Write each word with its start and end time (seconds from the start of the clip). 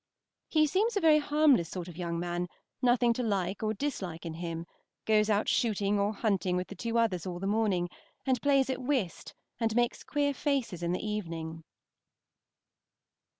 He 0.47 0.65
seems 0.65 0.97
a 0.97 0.99
very 0.99 1.19
harmless 1.19 1.69
sort 1.69 1.87
of 1.87 1.95
young 1.95 2.19
man, 2.19 2.47
nothing 2.81 3.13
to 3.13 3.21
like 3.21 3.61
or 3.61 3.71
dislike 3.71 4.25
in 4.25 4.33
him, 4.33 4.65
goes 5.05 5.29
out 5.29 5.47
shooting 5.47 5.99
or 5.99 6.11
hunting 6.11 6.55
with 6.57 6.69
the 6.69 6.75
two 6.75 6.97
others 6.97 7.27
all 7.27 7.37
the 7.37 7.45
morning, 7.45 7.87
and 8.25 8.41
plays 8.41 8.67
at 8.71 8.81
whist 8.81 9.35
and 9.59 9.75
makes 9.75 10.03
queer 10.03 10.33
faces 10.33 10.81
in 10.81 10.91
the 10.91 11.07
evening. 11.07 11.63